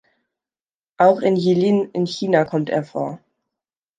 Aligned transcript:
Auch 0.97 1.19
in 1.19 1.35
Jilin 1.35 1.91
in 1.91 2.07
China 2.07 2.43
kommt 2.43 2.71
er 2.71 2.83
vor. 2.83 3.19